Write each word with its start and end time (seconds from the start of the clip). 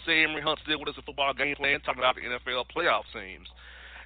Show. 0.00 0.06
Say 0.06 0.24
Emory 0.24 0.42
Hunt 0.42 0.58
still 0.64 0.78
with 0.78 0.88
us 0.88 0.94
a 0.98 1.02
football 1.02 1.34
game 1.34 1.56
plan, 1.56 1.80
talking 1.80 2.00
about 2.00 2.16
the 2.16 2.22
NFL 2.22 2.64
playoff 2.74 3.04
teams. 3.12 3.48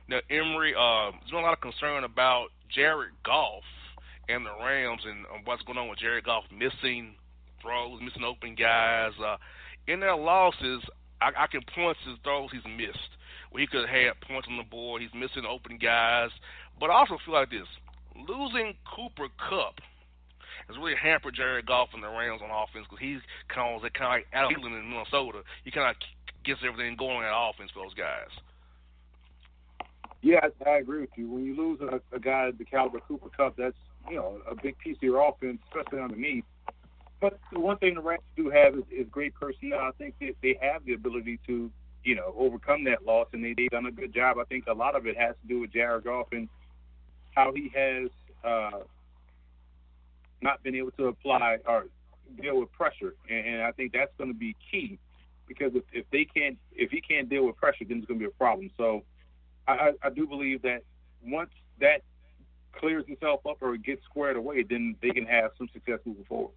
Now, 0.09 0.21
Emory, 0.31 0.75
uh, 0.75 1.13
there's 1.13 1.31
been 1.31 1.41
a 1.41 1.43
lot 1.43 1.53
of 1.53 1.61
concern 1.61 2.05
about 2.05 2.49
Jared 2.75 3.13
Goff 3.25 3.65
and 4.29 4.45
the 4.45 4.53
Rams 4.65 5.03
and 5.05 5.27
um, 5.27 5.43
what's 5.45 5.63
going 5.63 5.79
on 5.79 5.89
with 5.89 5.99
Jared 5.99 6.25
Goff 6.25 6.45
missing 6.51 7.15
throws, 7.61 8.01
missing 8.03 8.25
open 8.25 8.55
guys. 8.55 9.13
Uh, 9.23 9.37
in 9.87 10.01
their 10.01 10.17
losses, 10.17 10.83
I, 11.21 11.31
I 11.37 11.47
can 11.47 11.63
point 11.75 11.97
to 12.05 12.17
throws 12.23 12.51
he's 12.53 12.65
missed 12.65 13.13
where 13.51 13.61
he 13.61 13.67
could 13.67 13.89
have 13.89 13.89
had 13.89 14.21
points 14.21 14.49
on 14.51 14.57
the 14.57 14.65
board. 14.65 15.03
He's 15.03 15.15
missing 15.15 15.45
open 15.49 15.79
guys. 15.79 16.31
But 16.79 16.91
I 16.91 17.01
also 17.01 17.19
feel 17.25 17.35
like 17.35 17.51
this 17.51 17.69
losing 18.17 18.75
Cooper 18.85 19.29
Kupp 19.39 19.81
has 20.69 20.77
really 20.77 20.95
hampered 21.01 21.35
Jared 21.35 21.67
Goff 21.67 21.89
and 21.95 22.03
the 22.03 22.09
Rams 22.09 22.41
on 22.45 22.51
offense 22.51 22.87
because 22.89 23.01
he's 23.01 23.21
kind 23.49 23.75
of, 23.75 23.83
kind 23.93 24.07
of 24.07 24.13
like 24.21 24.27
Adam 24.33 24.53
Thielen 24.53 24.79
in 24.79 24.91
Minnesota. 24.91 25.41
He 25.65 25.71
kind 25.71 25.91
of 25.91 25.97
gets 26.45 26.61
everything 26.65 26.97
going 26.97 27.23
that 27.23 27.33
offense 27.33 27.71
for 27.73 27.85
those 27.85 27.95
guys. 27.95 28.29
Yeah, 30.21 30.41
I, 30.43 30.71
I 30.71 30.79
agree 30.79 31.01
with 31.01 31.11
you. 31.17 31.31
When 31.31 31.45
you 31.45 31.57
lose 31.57 31.81
a, 31.81 32.01
a 32.15 32.21
guy 32.21 32.51
the 32.51 32.65
caliber 32.65 33.01
Cooper 33.01 33.31
Kupp, 33.35 33.57
that's 33.57 33.77
you 34.11 34.17
know 34.17 34.41
a 34.51 34.55
big 34.55 34.79
piece 34.79 34.97
of 34.97 35.03
your 35.03 35.27
offense, 35.27 35.59
especially 35.69 36.01
underneath. 36.01 36.45
But 37.21 37.39
the 37.53 37.61
one 37.61 37.79
thing 37.79 37.95
the 37.95 38.01
Rams 38.01 38.23
do 38.37 38.51
have 38.51 38.75
is, 38.75 38.85
is 38.91 39.07
great 39.11 39.35
personnel. 39.35 39.81
I 39.81 39.91
think 39.99 40.15
that 40.21 40.35
they 40.43 40.59
have 40.61 40.85
the 40.85 40.95
ability 40.95 41.39
to 41.47 41.71
you 42.05 42.15
know 42.15 42.35
overcome 42.37 42.85
that 42.85 43.07
loss, 43.07 43.29
and 43.33 43.45
they, 43.45 43.55
they've 43.57 43.71
done 43.71 43.87
a 43.87 43.93
good 43.93 44.13
job. 44.13 44.39
I 44.39 44.45
think 44.45 44.67
a 44.67 44.75
lot 44.75 44.97
of 44.97 45.07
it 45.07 45.17
has 45.17 45.35
to 45.43 45.49
do 45.49 45.61
with 45.61 45.73
Jared 45.73 46.05
Goff 46.05 46.29
and 46.33 46.49
how 47.35 47.53
he 47.55 47.71
has 47.75 48.11
uh, 48.45 48.81
not 50.43 50.63
been 50.63 50.75
able 50.75 50.93
to 50.93 51.07
apply 51.07 51.59
or 51.67 51.87
deal 52.41 52.61
with 52.61 52.71
pressure, 52.73 53.15
and, 53.29 53.47
and 53.47 53.63
I 53.63 53.73
think 53.73 53.93
that's 53.93 54.13
going 54.19 54.33
to 54.33 54.39
be 54.39 54.55
key 54.71 54.99
because 55.47 55.73
if, 55.75 55.85
if 55.93 56.05
they 56.13 56.25
can't, 56.25 56.59
if 56.73 56.91
he 56.91 57.01
can't 57.01 57.29
deal 57.29 57.47
with 57.47 57.57
pressure, 57.57 57.85
then 57.89 57.99
it's 57.99 58.07
going 58.07 58.21
to 58.21 58.27
be 58.27 58.31
a 58.31 58.39
problem. 58.39 58.71
So 58.77 59.03
I, 59.67 59.93
I 60.03 60.11
do 60.11 60.27
believe 60.27 60.63
that 60.63 60.83
once 61.25 61.51
that 61.81 62.03
clears 62.73 63.05
itself 63.09 63.41
up 63.47 63.59
or 63.61 63.77
gets 63.77 64.05
squared 64.05 64.37
away, 64.37 64.63
then 64.63 64.95
they 65.03 65.11
can 65.11 65.27
have 65.27 65.51
some 65.59 65.69
success 65.73 65.99
moving 66.05 66.25
forward. 66.25 66.53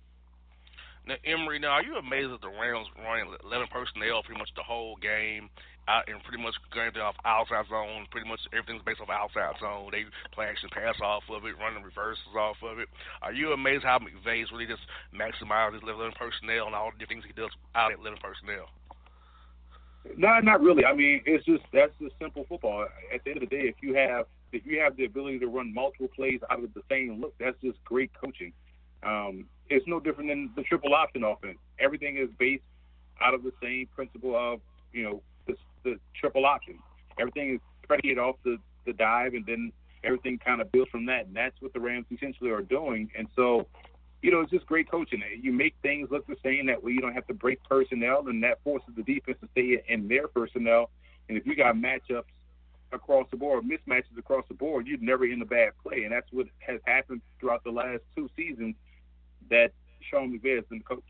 Now, 1.07 1.15
Emory, 1.25 1.57
now 1.57 1.69
are 1.69 1.83
you 1.83 1.95
amazed 1.95 2.31
that 2.31 2.41
the 2.41 2.49
Rams 2.49 2.87
running 3.03 3.33
11 3.43 3.67
personnel 3.71 4.21
pretty 4.23 4.39
much 4.39 4.49
the 4.55 4.63
whole 4.63 4.97
game? 4.97 5.49
Out 5.87 6.05
and 6.07 6.21
pretty 6.23 6.41
much 6.41 6.55
going 6.73 6.93
off 6.97 7.15
outside 7.25 7.65
zone. 7.69 8.05
Pretty 8.11 8.27
much 8.27 8.39
everything's 8.53 8.83
based 8.85 9.01
off 9.01 9.09
outside 9.09 9.57
zone. 9.59 9.89
They 9.91 10.05
play 10.33 10.45
action 10.45 10.69
pass 10.69 10.95
off 11.01 11.23
of 11.29 11.45
it, 11.45 11.57
running 11.57 11.83
reverses 11.83 12.23
off 12.37 12.57
of 12.61 12.79
it. 12.79 12.87
Are 13.21 13.33
you 13.33 13.53
amazed 13.53 13.83
how 13.83 13.99
McVay's 13.99 14.51
really 14.51 14.67
just 14.67 14.83
maximized 15.13 15.73
his 15.73 15.83
eleven 15.83 16.13
personnel 16.13 16.67
and 16.67 16.75
all 16.75 16.91
the 16.93 17.05
things 17.05 17.23
he 17.25 17.33
does 17.33 17.51
out 17.75 17.91
at 17.91 17.99
eleven 17.99 18.19
personnel? 18.21 18.69
No, 20.17 20.39
not 20.39 20.61
really. 20.61 20.85
I 20.85 20.93
mean, 20.93 21.21
it's 21.25 21.45
just 21.45 21.63
that's 21.73 21.93
just 22.01 22.15
simple 22.19 22.45
football. 22.49 22.87
At 23.13 23.23
the 23.23 23.31
end 23.31 23.43
of 23.43 23.49
the 23.49 23.55
day, 23.55 23.63
if 23.69 23.75
you 23.81 23.93
have 23.95 24.25
if 24.51 24.65
you 24.65 24.79
have 24.81 24.97
the 24.97 25.05
ability 25.05 25.39
to 25.39 25.47
run 25.47 25.73
multiple 25.73 26.09
plays 26.15 26.39
out 26.49 26.63
of 26.63 26.73
the 26.73 26.81
same 26.89 27.21
look, 27.21 27.33
that's 27.39 27.57
just 27.63 27.83
great 27.83 28.11
coaching. 28.13 28.53
Um, 29.03 29.45
it's 29.69 29.85
no 29.87 29.99
different 29.99 30.29
than 30.29 30.51
the 30.55 30.63
triple 30.63 30.93
option 30.93 31.23
offense. 31.23 31.57
Everything 31.79 32.17
is 32.17 32.29
based 32.37 32.63
out 33.21 33.33
of 33.33 33.43
the 33.43 33.53
same 33.61 33.87
principle 33.95 34.35
of 34.35 34.59
you 34.91 35.03
know 35.03 35.21
the, 35.83 35.99
triple 36.13 36.45
option. 36.45 36.79
Everything 37.19 37.55
is 37.55 37.59
predicated 37.87 38.17
off 38.17 38.35
the 38.43 38.57
the 38.85 38.93
dive, 38.93 39.33
and 39.33 39.45
then 39.45 39.71
everything 40.03 40.39
kind 40.39 40.61
of 40.61 40.71
builds 40.71 40.89
from 40.89 41.05
that. 41.05 41.27
And 41.27 41.35
that's 41.35 41.55
what 41.61 41.73
the 41.73 41.79
Rams 41.79 42.05
essentially 42.11 42.49
are 42.49 42.61
doing. 42.61 43.11
And 43.15 43.27
so, 43.35 43.67
you 44.21 44.31
know, 44.31 44.41
it's 44.41 44.51
just 44.51 44.65
great 44.65 44.89
coaching. 44.89 45.21
You 45.39 45.51
make 45.51 45.75
things 45.81 46.09
look 46.11 46.25
the 46.27 46.35
same. 46.43 46.67
That 46.67 46.83
way, 46.83 46.91
you 46.91 47.01
don't 47.01 47.13
have 47.13 47.27
to 47.27 47.33
break 47.33 47.63
personnel, 47.63 48.27
and 48.27 48.43
that 48.43 48.63
forces 48.63 48.89
the 48.95 49.03
defense 49.03 49.37
to 49.41 49.47
stay 49.51 49.83
in 49.87 50.07
their 50.07 50.27
personnel. 50.27 50.89
And 51.29 51.37
if 51.37 51.45
you 51.45 51.55
got 51.55 51.75
matchups 51.75 52.23
across 52.91 53.27
the 53.31 53.37
board, 53.37 53.63
mismatches 53.63 54.17
across 54.17 54.45
the 54.47 54.53
board, 54.53 54.87
you'd 54.87 55.01
never 55.01 55.25
end 55.25 55.41
a 55.41 55.45
bad 55.45 55.71
play. 55.81 56.03
And 56.03 56.11
that's 56.11 56.27
what 56.31 56.47
has 56.59 56.79
happened 56.85 57.21
throughout 57.39 57.63
the 57.63 57.71
last 57.71 58.01
two 58.15 58.29
seasons 58.35 58.75
that 59.49 59.71
Sean 60.09 60.31
McVay 60.31 60.55
has 60.55 60.65
been 60.65 60.79
the 60.79 60.83
coach. 60.83 61.03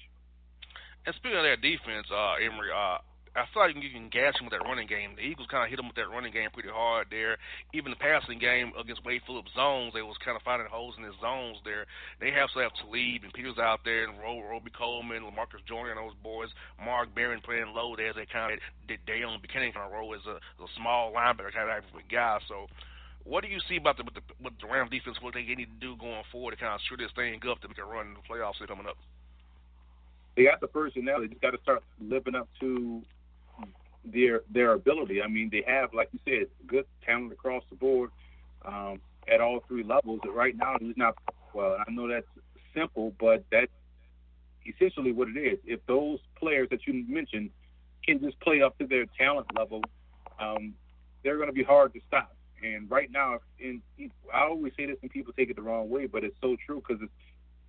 And 1.05 1.15
speaking 1.15 1.37
of 1.37 1.43
that 1.43 1.61
defense, 1.61 2.07
uh, 2.11 2.33
Emory, 2.33 2.69
uh, 2.75 2.99
I 3.31 3.47
feel 3.55 3.63
like 3.63 3.79
you 3.79 3.87
can 3.95 4.11
gas 4.11 4.35
him 4.35 4.43
with 4.43 4.51
that 4.51 4.67
running 4.67 4.91
game. 4.91 5.15
The 5.15 5.23
Eagles 5.23 5.47
kind 5.47 5.63
of 5.63 5.71
hit 5.71 5.79
him 5.79 5.87
with 5.87 5.95
that 5.95 6.11
running 6.11 6.35
game 6.35 6.51
pretty 6.51 6.67
hard 6.67 7.07
there. 7.07 7.39
Even 7.71 7.95
the 7.95 8.01
passing 8.03 8.43
game 8.43 8.75
against 8.75 9.07
Wade 9.07 9.23
Phillips 9.23 9.55
zones, 9.55 9.95
they 9.95 10.03
was 10.03 10.19
kind 10.19 10.35
of 10.35 10.43
finding 10.43 10.67
holes 10.67 10.99
in 10.99 11.07
his 11.07 11.15
zones 11.23 11.55
there. 11.63 11.87
They 12.19 12.35
have 12.35 12.51
to 12.51 12.59
have 12.59 12.75
Talib 12.75 13.23
and 13.23 13.31
Peters 13.31 13.55
out 13.55 13.87
there 13.87 14.03
and 14.03 14.19
Ro- 14.19 14.43
Robey-Coleman, 14.43 15.23
Lamarcus 15.23 15.63
Joyner, 15.63 15.95
and 15.95 16.03
those 16.03 16.19
boys. 16.19 16.51
Mark 16.75 17.15
Barron 17.15 17.39
playing 17.39 17.71
low 17.71 17.95
there 17.95 18.11
as 18.11 18.19
they 18.19 18.27
kind 18.27 18.51
of 18.51 18.59
did 18.91 18.99
Deone 19.07 19.39
Bucannon 19.39 19.71
kind 19.71 19.87
of 19.87 19.95
role 19.95 20.11
as 20.11 20.27
a, 20.27 20.35
as 20.35 20.67
a 20.67 20.71
small 20.75 21.15
linebacker 21.15 21.55
kind 21.55 21.71
of 21.71 21.87
guy. 22.11 22.39
So. 22.47 22.67
What 23.23 23.45
do 23.45 23.53
you 23.53 23.61
see 23.69 23.77
about 23.77 23.97
the 23.97 24.03
with 24.03 24.15
the, 24.17 24.25
with 24.41 24.53
the 24.57 24.65
Rams 24.65 24.89
defense? 24.89 25.21
What 25.21 25.35
they 25.35 25.45
need 25.45 25.69
to 25.69 25.79
do 25.79 25.95
going 25.95 26.25
forward 26.31 26.51
to 26.51 26.57
kind 26.57 26.73
of 26.73 26.81
shoot 26.89 26.97
this 26.97 27.13
thing 27.13 27.37
up 27.45 27.61
that 27.61 27.69
we 27.69 27.77
can 27.77 27.85
run 27.85 28.07
in 28.07 28.13
the 28.17 28.25
playoffs 28.25 28.57
coming 28.65 28.87
up? 28.89 28.97
They 30.35 30.45
got 30.45 30.59
the 30.59 30.65
personnel. 30.65 31.21
They 31.21 31.27
just 31.27 31.41
got 31.41 31.51
to 31.51 31.61
start 31.61 31.83
living 32.01 32.33
up 32.33 32.49
to 32.61 33.03
their 34.05 34.41
their 34.49 34.73
ability. 34.73 35.21
I 35.21 35.27
mean, 35.27 35.49
they 35.51 35.63
have, 35.67 35.93
like 35.93 36.09
you 36.11 36.19
said, 36.25 36.47
good 36.67 36.85
talent 37.05 37.31
across 37.31 37.63
the 37.69 37.75
board 37.75 38.11
um, 38.65 38.99
at 39.31 39.41
all 39.41 39.63
three 39.67 39.83
levels. 39.83 40.19
But 40.23 40.35
Right 40.35 40.55
now, 40.55 40.75
it's 40.79 40.97
not 40.97 41.15
well. 41.53 41.77
I 41.85 41.91
know 41.91 42.07
that's 42.07 42.27
simple, 42.73 43.13
but 43.19 43.43
that's 43.51 43.71
essentially 44.65 45.11
what 45.11 45.27
it 45.29 45.39
is. 45.39 45.59
If 45.65 45.85
those 45.87 46.19
players 46.37 46.69
that 46.71 46.87
you 46.87 47.05
mentioned 47.07 47.49
can 48.05 48.19
just 48.19 48.39
play 48.39 48.61
up 48.61 48.77
to 48.79 48.87
their 48.87 49.05
talent 49.17 49.47
level, 49.57 49.83
um, 50.39 50.73
they're 51.23 51.37
going 51.37 51.49
to 51.49 51.53
be 51.53 51.63
hard 51.63 51.93
to 51.93 51.99
stop. 52.07 52.35
And 52.63 52.89
right 52.89 53.11
now, 53.11 53.39
in 53.59 53.81
I 54.33 54.43
always 54.43 54.73
say 54.77 54.85
this, 54.85 54.97
and 55.01 55.09
people 55.09 55.33
take 55.33 55.49
it 55.49 55.55
the 55.55 55.61
wrong 55.61 55.89
way, 55.89 56.05
but 56.05 56.23
it's 56.23 56.35
so 56.41 56.55
true 56.65 56.81
because 56.87 57.01
it's 57.01 57.11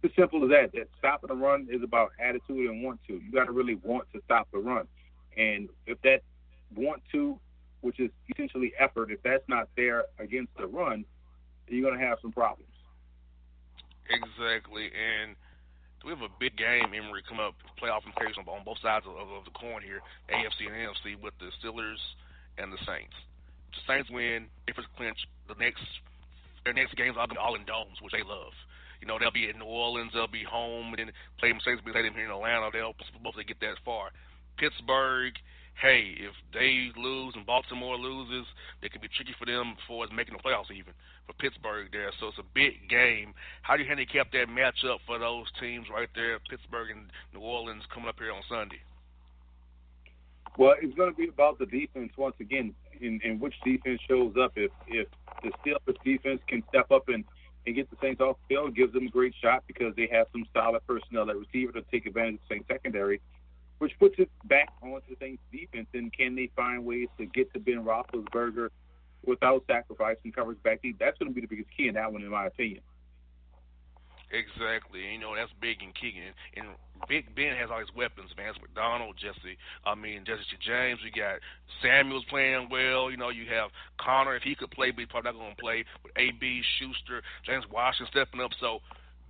as 0.05 0.11
simple 0.17 0.45
as 0.45 0.51
that. 0.51 0.73
That 0.73 0.89
stopping 0.99 1.29
the 1.29 1.35
run 1.35 1.69
is 1.71 1.83
about 1.83 2.13
attitude 2.21 2.69
and 2.69 2.83
want 2.83 3.01
to. 3.07 3.15
You 3.15 3.33
got 3.33 3.45
to 3.45 3.53
really 3.53 3.77
want 3.77 4.05
to 4.13 4.21
stop 4.25 4.49
the 4.53 4.59
run. 4.59 4.87
And 5.37 5.69
if 5.87 6.01
that 6.03 6.23
want 6.75 7.03
to, 7.13 7.39
which 7.81 7.99
is 8.01 8.11
essentially 8.31 8.73
effort, 8.79 9.11
if 9.11 9.23
that's 9.23 9.45
not 9.49 9.69
there 9.77 10.05
against 10.19 10.57
the 10.57 10.67
run, 10.67 11.05
you're 11.69 11.89
going 11.89 11.99
to 11.99 12.05
have 12.05 12.19
some 12.21 12.33
problems. 12.33 12.69
Exactly. 14.09 14.91
And 14.93 15.37
we 16.05 16.11
have 16.11 16.23
a 16.23 16.33
big 16.41 16.57
game, 16.57 16.93
Emory, 16.93 17.23
come 17.29 17.41
up, 17.41 17.55
playoff 17.81 18.05
implications 18.05 18.47
on 18.47 18.65
both 18.65 18.79
sides 18.83 19.07
of, 19.07 19.15
of 19.15 19.45
the 19.45 19.55
coin 19.55 19.83
here, 19.83 20.03
AFC 20.31 20.67
and 20.67 20.75
NFC, 20.75 21.15
with 21.21 21.35
the 21.39 21.51
Steelers 21.63 22.01
and 22.59 22.73
the 22.73 22.79
Saints. 22.85 23.15
The 23.73 23.83
Saints 23.87 24.11
win, 24.11 24.47
if 24.69 24.77
it's 24.77 24.89
clinch, 24.97 25.19
the 25.49 25.55
next 25.57 25.83
their 26.65 26.75
next 26.75 26.95
games 26.95 27.17
be 27.19 27.37
all 27.37 27.55
in 27.55 27.65
domes, 27.65 27.99
which 28.01 28.13
they 28.13 28.23
love. 28.23 28.55
You 29.01 29.09
know, 29.11 29.19
they'll 29.19 29.35
be 29.35 29.51
in 29.51 29.59
New 29.59 29.67
Orleans, 29.67 30.13
they'll 30.15 30.31
be 30.31 30.47
home, 30.47 30.95
and 30.95 31.11
then 31.11 31.11
play 31.39 31.51
Mercedes 31.53 31.83
Stadium 31.83 32.15
here 32.15 32.27
in 32.27 32.31
Atlanta. 32.31 32.71
They'll 32.73 32.95
to 32.95 33.45
get 33.45 33.59
that 33.59 33.83
far. 33.85 34.15
Pittsburgh, 34.59 35.33
hey, 35.81 36.15
if 36.19 36.35
they 36.53 36.91
lose 36.97 37.35
and 37.37 37.47
Baltimore 37.47 37.97
loses, 37.97 38.47
it 38.83 38.93
could 38.93 39.01
be 39.01 39.09
tricky 39.09 39.35
for 39.39 39.47
them 39.47 39.75
for 39.87 40.07
making 40.15 40.35
the 40.37 40.43
playoffs 40.43 40.71
even 40.71 40.93
for 41.27 41.33
Pittsburgh 41.35 41.89
there. 41.93 42.11
So 42.21 42.29
it's 42.29 42.39
a 42.39 42.49
big 42.55 42.89
game. 42.89 43.35
How 43.63 43.77
do 43.77 43.83
you 43.83 43.89
handicap 43.89 44.31
that 44.33 44.47
matchup 44.49 44.99
for 45.07 45.19
those 45.19 45.47
teams 45.61 45.87
right 45.93 46.09
there, 46.15 46.39
Pittsburgh 46.51 46.91
and 46.91 47.11
New 47.35 47.41
Orleans 47.41 47.83
coming 47.93 48.09
up 48.09 48.17
here 48.19 48.33
on 48.33 48.43
Sunday? 48.49 48.81
Well, 50.59 50.75
it's 50.81 50.95
going 50.95 51.11
to 51.11 51.17
be 51.17 51.29
about 51.29 51.59
the 51.59 51.67
defense 51.67 52.13
once 52.17 52.37
again, 52.39 52.75
and, 53.01 53.41
which 53.41 53.55
defense 53.65 54.01
shows 54.09 54.35
up. 54.41 54.53
If 54.55 54.71
if 54.87 55.09
the 55.43 55.51
Steelers 55.65 55.97
defense 56.05 56.41
can 56.47 56.63
step 56.69 56.91
up 56.91 57.09
and 57.09 57.25
and 57.67 57.75
get 57.75 57.89
the 57.91 57.97
Saints 58.03 58.21
off 58.21 58.37
the 58.49 58.55
field, 58.55 58.77
gives 58.77 58.93
them 58.93 59.07
a 59.07 59.11
great 59.11 59.35
shot 59.41 59.63
because 59.67 59.95
they 59.97 60.09
have 60.13 60.27
some 60.33 60.45
solid 60.53 60.87
personnel 60.87 61.31
at 61.31 61.37
receiver 61.37 61.73
to 61.73 61.83
take 61.91 62.07
advantage 62.07 62.35
of 62.35 62.41
the 62.49 62.55
Saints 62.57 62.69
secondary 62.69 63.21
which 63.83 63.99
puts 63.99 64.15
it 64.19 64.31
back 64.45 64.69
onto 64.81 65.01
the 65.11 65.17
Saints 65.19 65.43
defense. 65.51 65.89
And 65.93 66.13
can 66.13 66.37
they 66.37 66.49
find 66.55 66.85
ways 66.85 67.09
to 67.19 67.27
get 67.27 67.53
to 67.53 67.59
Ben 67.59 67.83
Roethlisberger 67.83 68.69
without 69.27 69.65
sacrificing 69.67 70.31
coverage 70.31 70.63
back 70.63 70.83
deep? 70.83 71.01
That's 71.01 71.19
going 71.19 71.33
to 71.33 71.35
be 71.35 71.41
the 71.41 71.49
biggest 71.49 71.69
key 71.77 71.89
in 71.89 71.95
that 71.95 72.13
one, 72.13 72.23
in 72.23 72.31
my 72.31 72.47
opinion. 72.47 72.81
Exactly. 74.31 75.01
You 75.13 75.19
know, 75.19 75.35
that's 75.35 75.51
big 75.61 75.83
and 75.83 75.93
key. 75.93 76.15
And, 76.57 76.69
Big 77.09 77.35
Ben 77.35 77.57
has 77.59 77.69
all 77.69 77.81
his 77.81 77.91
weapons, 77.97 78.31
Vance 78.37 78.57
McDonald, 78.63 79.19
Jesse, 79.19 79.59
I 79.85 79.97
mean, 79.97 80.23
Jesse 80.25 80.47
James. 80.65 81.01
We 81.03 81.11
got 81.11 81.43
Samuels 81.83 82.25
playing 82.31 82.69
well. 82.71 83.11
You 83.11 83.17
know, 83.17 83.31
you 83.31 83.51
have 83.51 83.71
Conner, 83.99 84.37
if 84.37 84.45
he 84.45 84.55
could 84.55 84.71
play, 84.71 84.93
but 84.93 85.01
he's 85.01 85.09
probably 85.11 85.33
not 85.33 85.39
going 85.39 85.57
to 85.57 85.61
play. 85.61 85.85
With 86.05 86.13
A.B., 86.15 86.63
Schuster, 86.79 87.27
James 87.45 87.65
Washington 87.67 88.07
stepping 88.15 88.41
up. 88.41 88.53
So 88.61 88.79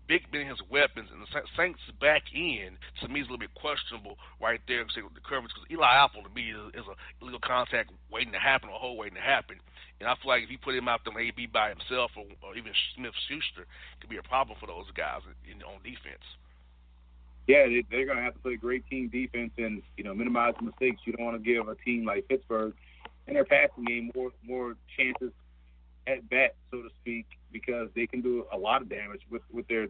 Big 0.09 0.31
Ben 0.31 0.47
has 0.47 0.59
weapons, 0.69 1.09
and 1.13 1.23
the 1.23 1.31
Saints 1.57 1.81
back 2.01 2.23
in 2.35 2.77
to 3.01 3.09
me 3.09 3.21
is 3.21 3.29
a 3.29 3.31
little 3.31 3.39
bit 3.39 3.55
questionable 3.55 4.19
right 4.41 4.61
there 4.67 4.85
with 4.85 5.15
the 5.15 5.25
coverage 5.25 5.55
because 5.55 5.71
Eli 5.71 5.89
Apple 5.89 6.23
to 6.23 6.33
me 6.35 6.51
is, 6.51 6.75
is 6.75 6.87
a 6.91 6.97
illegal 7.23 7.41
contact 7.41 7.91
waiting 8.11 8.33
to 8.33 8.39
happen 8.39 8.69
a 8.69 8.73
hole 8.73 8.97
waiting 8.97 9.17
to 9.17 9.23
happen. 9.23 9.57
And 10.01 10.09
I 10.11 10.15
feel 10.19 10.35
like 10.35 10.43
if 10.43 10.51
you 10.51 10.59
put 10.59 10.75
him 10.75 10.89
out 10.89 11.01
there 11.07 11.15
AB 11.15 11.47
by 11.55 11.71
himself 11.71 12.11
or, 12.19 12.27
or 12.43 12.57
even 12.57 12.73
Smith 12.97 13.15
Schuster, 13.29 13.63
it 13.63 14.01
could 14.01 14.11
be 14.11 14.19
a 14.19 14.27
problem 14.27 14.59
for 14.59 14.67
those 14.67 14.91
guys 14.97 15.23
in, 15.47 15.63
on 15.63 15.79
defense. 15.87 16.27
Yeah, 17.47 17.67
they, 17.67 17.85
they're 17.91 18.07
going 18.07 18.19
to 18.19 18.25
have 18.27 18.35
to 18.35 18.43
play 18.43 18.57
great 18.57 18.87
team 18.91 19.09
defense 19.09 19.53
and 19.59 19.83
you 19.97 20.05
know 20.05 20.15
minimize 20.15 20.55
the 20.59 20.67
mistakes. 20.67 21.03
You 21.07 21.15
don't 21.15 21.27
want 21.27 21.39
to 21.39 21.43
give 21.43 21.69
a 21.69 21.75
team 21.77 22.05
like 22.05 22.27
Pittsburgh 22.29 22.75
and 23.27 23.37
their 23.37 23.45
passing 23.45 23.85
game 23.85 24.11
more 24.15 24.31
more 24.45 24.77
chances 24.97 25.33
at 26.07 26.29
bat, 26.29 26.55
so 26.71 26.83
to 26.83 26.89
speak, 27.01 27.27
because 27.53 27.89
they 27.95 28.07
can 28.07 28.21
do 28.21 28.45
a 28.53 28.57
lot 28.57 28.83
of 28.83 28.89
damage 28.89 29.21
with 29.31 29.43
with 29.53 29.67
their 29.69 29.89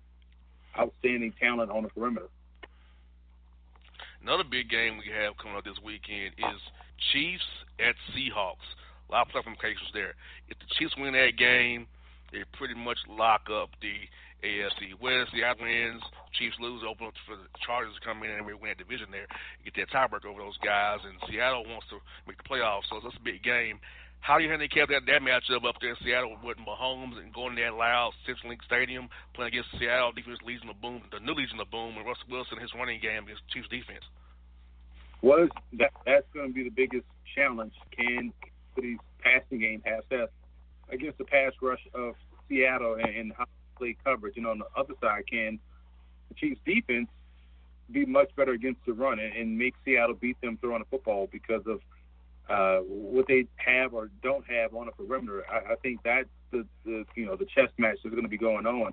outstanding 0.79 1.33
talent 1.41 1.71
on 1.71 1.83
the 1.83 1.89
perimeter. 1.89 2.29
Another 4.23 4.45
big 4.45 4.71
game 4.71 4.99
we 4.99 5.11
have 5.11 5.37
coming 5.37 5.57
up 5.57 5.65
this 5.65 5.83
weekend 5.85 6.33
is 6.39 6.61
Chiefs 7.13 7.49
at 7.81 7.95
Seahawks. 8.15 8.67
A 9.09 9.13
lot 9.13 9.27
of 9.27 9.35
playoff 9.35 9.47
implications 9.51 9.91
there. 9.93 10.15
If 10.49 10.59
the 10.59 10.71
Chiefs 10.79 10.95
win 10.97 11.13
that 11.15 11.37
game, 11.37 11.87
they 12.31 12.45
pretty 12.57 12.75
much 12.75 12.99
lock 13.09 13.51
up 13.51 13.71
the 13.83 13.93
AFC 14.47 14.99
West. 15.01 15.31
The 15.35 15.43
wins, 15.61 16.03
Chiefs 16.39 16.57
lose, 16.61 16.83
open 16.87 17.07
up 17.09 17.15
for 17.27 17.37
the 17.37 17.47
Chargers 17.67 17.95
to 17.95 18.03
come 18.03 18.23
in 18.23 18.31
and 18.31 18.47
win 18.47 18.59
that 18.67 18.79
division 18.79 19.11
there, 19.11 19.27
get 19.67 19.75
that 19.77 19.91
tiebreaker 19.91 20.31
over 20.31 20.43
those 20.43 20.59
guys. 20.65 20.99
And 21.05 21.19
Seattle 21.27 21.67
wants 21.67 21.87
to 21.91 21.99
make 22.27 22.39
the 22.39 22.47
playoffs, 22.47 22.91
so 22.91 23.01
that's 23.03 23.17
a 23.17 23.25
big 23.27 23.43
game. 23.43 23.79
How 24.23 24.39
do 24.39 24.45
you 24.45 24.51
handicap 24.51 24.89
that 24.89 25.03
that 25.07 25.21
matchup 25.21 25.67
up 25.67 25.75
there 25.81 25.91
in 25.91 25.97
Seattle 26.05 26.39
with 26.45 26.57
Mahomes 26.57 27.19
and 27.19 27.35
going 27.35 27.57
to 27.57 27.63
that 27.63 27.75
loud 27.75 28.13
CenturyLink 28.23 28.63
Stadium 28.65 29.09
playing 29.35 29.51
against 29.53 29.71
Seattle 29.81 30.13
defense 30.13 30.39
Legion 30.47 30.71
of 30.71 30.81
Boom, 30.81 31.03
the 31.11 31.19
new 31.19 31.35
Legion 31.35 31.59
of 31.59 31.69
Boom, 31.73 31.99
and 31.99 32.07
Russell 32.07 32.31
Wilson 32.31 32.59
his 32.63 32.71
running 32.73 33.01
game 33.03 33.25
against 33.25 33.43
Chiefs 33.51 33.67
defense? 33.67 34.07
Well, 35.23 35.49
that 35.75 35.91
that's 36.07 36.27
going 36.33 36.49
to 36.49 36.55
be 36.55 36.63
the 36.63 36.71
biggest 36.71 37.05
challenge. 37.35 37.75
Can 37.99 38.33
these 38.81 38.99
passing 39.19 39.59
game 39.59 39.83
have 39.85 40.05
that 40.11 40.31
against 40.89 41.19
the 41.19 41.25
pass 41.25 41.51
rush 41.61 41.83
of 41.93 42.15
Seattle 42.49 42.95
and, 43.03 43.11
and 43.11 43.33
how 43.37 43.45
they 43.45 43.77
play 43.77 43.97
coverage? 44.05 44.37
And 44.37 44.47
on 44.47 44.59
the 44.59 44.71
other 44.79 44.95
side, 45.03 45.25
can 45.27 45.59
the 46.29 46.35
Chiefs 46.37 46.61
defense 46.65 47.09
be 47.91 48.07
much 48.07 48.31
better 48.37 48.53
against 48.53 48.87
the 48.87 48.93
run 48.93 49.19
and, 49.19 49.35
and 49.35 49.59
make 49.59 49.75
Seattle 49.85 50.15
beat 50.15 50.41
them 50.41 50.59
throwing 50.61 50.79
the 50.79 50.89
football 50.89 51.29
because 51.33 51.63
of 51.67 51.81
uh, 52.49 52.79
what 52.79 53.27
they 53.29 53.47
have 53.57 53.95
or 53.95 54.11
don't 54.23 54.45
have 54.49 54.75
on 54.75 54.87
the 54.87 54.93
perimeter. 54.93 55.45
I, 55.51 55.73
I 55.73 55.77
think 55.77 56.01
that's 56.05 56.29
the, 56.51 56.67
the 56.85 57.05
you 57.15 57.27
know 57.27 57.37
the 57.37 57.47
chess 57.47 57.71
match 57.79 57.99
that's 58.03 58.15
going 58.15 58.25
to 58.25 58.29
be 58.29 58.39
going 58.39 58.67
on. 58.67 58.93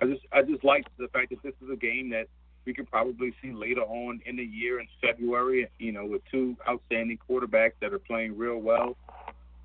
I 0.00 0.06
just 0.06 0.22
I 0.32 0.42
just 0.42 0.64
like 0.64 0.84
the 0.98 1.08
fact 1.08 1.30
that 1.30 1.42
this 1.42 1.54
is 1.62 1.70
a 1.70 1.76
game 1.76 2.10
that 2.10 2.26
we 2.66 2.74
could 2.74 2.90
probably 2.90 3.32
see 3.42 3.52
later 3.52 3.82
on 3.82 4.20
in 4.26 4.36
the 4.36 4.44
year 4.44 4.80
in 4.80 4.86
February. 5.00 5.68
You 5.78 5.92
know, 5.92 6.06
with 6.06 6.22
two 6.30 6.56
outstanding 6.68 7.18
quarterbacks 7.28 7.72
that 7.80 7.92
are 7.92 7.98
playing 7.98 8.36
real 8.36 8.58
well, 8.58 8.96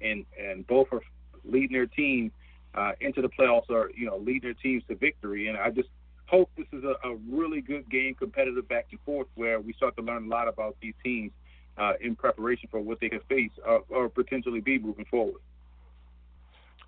and 0.02 0.26
and 0.40 0.66
both 0.68 0.88
are 0.92 1.02
leading 1.44 1.74
their 1.74 1.88
team 1.88 2.32
uh, 2.74 2.94
into 3.02 3.22
the 3.22 3.30
playoffs 3.30 3.70
or 3.70 3.92
you 3.96 4.06
know 4.06 4.18
leading 4.18 4.42
their 4.42 4.54
teams 4.54 4.84
to 4.88 4.96
victory. 4.96 5.48
And 5.48 5.58
I 5.58 5.72
just 5.72 5.90
hope 6.28 6.50
this 6.58 6.68
is 6.74 6.84
a, 6.84 7.08
a 7.08 7.16
really 7.30 7.62
good 7.62 7.90
game, 7.90 8.16
competitive 8.16 8.68
back 8.68 8.88
and 8.92 9.00
forth, 9.02 9.28
where 9.36 9.60
we 9.60 9.74
start 9.74 9.96
to 9.98 10.02
learn 10.02 10.26
a 10.26 10.28
lot 10.28 10.48
about 10.48 10.76
these 10.82 10.96
teams 11.04 11.32
uh, 11.78 11.94
in 12.02 12.16
preparation 12.16 12.70
for 12.72 12.80
what 12.80 13.00
they 13.00 13.10
could 13.10 13.24
face 13.28 13.52
uh, 13.68 13.80
or 13.90 14.10
potentially 14.10 14.62
be 14.62 14.80
moving 14.80 15.06
forward. 15.06 15.42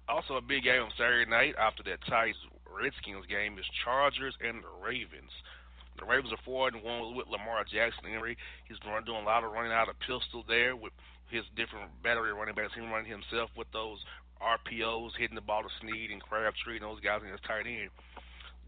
Also, 0.08 0.36
a 0.36 0.42
big 0.42 0.64
game 0.64 0.82
on 0.82 0.92
Saturday 0.98 1.30
night 1.30 1.56
after 1.60 1.84
that 1.84 2.00
Titans 2.08 2.38
Redskins 2.64 3.26
game 3.28 3.60
is 3.60 3.66
Chargers 3.84 4.36
and 4.40 4.64
the 4.64 4.72
Ravens. 4.80 5.32
The 6.00 6.06
Ravens 6.06 6.32
are 6.32 6.40
four 6.46 6.70
and 6.70 6.84
one 6.84 7.16
with 7.16 7.28
Lamar 7.28 7.66
Jackson. 7.66 8.06
Henry, 8.06 8.38
he's 8.70 8.80
been 8.80 8.94
doing 9.04 9.24
a 9.24 9.26
lot 9.26 9.44
of 9.44 9.52
running 9.52 9.74
out 9.74 9.90
of 9.90 10.00
pistol 10.00 10.46
there 10.48 10.76
with 10.76 10.94
his 11.28 11.44
different 11.58 11.92
battery 12.04 12.32
running 12.32 12.56
backs. 12.56 12.74
Him 12.74 12.92
running 12.92 13.12
himself 13.12 13.50
with 13.58 13.68
those 13.74 14.00
RPOs, 14.40 15.18
hitting 15.18 15.36
the 15.36 15.42
ball 15.42 15.64
to 15.64 15.70
Snead 15.82 16.12
and 16.12 16.22
Crabtree 16.22 16.78
and 16.78 16.86
those 16.86 17.02
guys 17.02 17.26
in 17.26 17.32
his 17.34 17.42
tight 17.42 17.66
end. 17.66 17.90